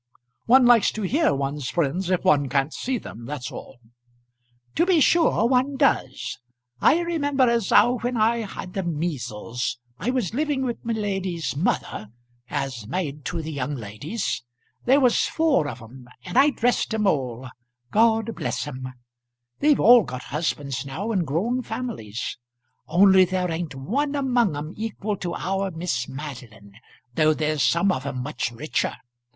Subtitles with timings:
[0.47, 3.77] "One likes to hear one's friends if one can't see them; that's all."
[4.73, 6.39] "To be sure one does.
[6.79, 11.55] I remember as how when I had the measles I was living with my lady's
[11.55, 12.07] mother,
[12.49, 14.41] as maid to the young ladies.
[14.85, 17.51] There was four of 'em, and I dressed 'em all
[17.91, 18.91] God bless 'em.
[19.59, 22.39] They've all got husbands now and grown families
[22.87, 26.71] only there ain't one among 'em equal to our Miss Madeline,
[27.13, 28.95] though there's some of 'em much richer.